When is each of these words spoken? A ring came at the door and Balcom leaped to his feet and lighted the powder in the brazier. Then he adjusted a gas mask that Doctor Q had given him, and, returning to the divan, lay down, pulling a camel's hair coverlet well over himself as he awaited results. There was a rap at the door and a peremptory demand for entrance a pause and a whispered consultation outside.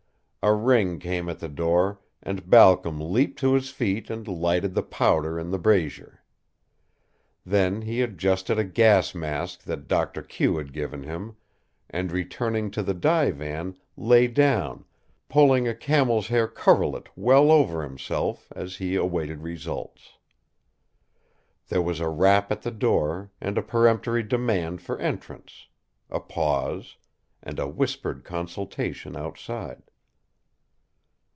A 0.43 0.53
ring 0.55 0.97
came 0.97 1.29
at 1.29 1.37
the 1.37 1.47
door 1.47 1.99
and 2.23 2.49
Balcom 2.49 2.99
leaped 2.99 3.37
to 3.41 3.53
his 3.53 3.69
feet 3.69 4.09
and 4.09 4.27
lighted 4.27 4.73
the 4.73 4.81
powder 4.81 5.37
in 5.37 5.51
the 5.51 5.59
brazier. 5.59 6.23
Then 7.45 7.83
he 7.83 8.01
adjusted 8.01 8.57
a 8.57 8.63
gas 8.63 9.13
mask 9.13 9.61
that 9.65 9.87
Doctor 9.87 10.23
Q 10.23 10.57
had 10.57 10.73
given 10.73 11.03
him, 11.03 11.35
and, 11.91 12.11
returning 12.11 12.71
to 12.71 12.81
the 12.81 12.95
divan, 12.95 13.77
lay 13.95 14.25
down, 14.27 14.85
pulling 15.29 15.67
a 15.67 15.75
camel's 15.75 16.29
hair 16.29 16.47
coverlet 16.47 17.15
well 17.15 17.51
over 17.51 17.83
himself 17.83 18.51
as 18.55 18.77
he 18.77 18.95
awaited 18.95 19.43
results. 19.43 20.13
There 21.67 21.83
was 21.83 21.99
a 21.99 22.09
rap 22.09 22.51
at 22.51 22.63
the 22.63 22.71
door 22.71 23.29
and 23.39 23.59
a 23.59 23.61
peremptory 23.61 24.23
demand 24.23 24.81
for 24.81 24.97
entrance 24.97 25.67
a 26.09 26.19
pause 26.19 26.97
and 27.43 27.59
a 27.59 27.67
whispered 27.67 28.23
consultation 28.23 29.15
outside. 29.15 29.83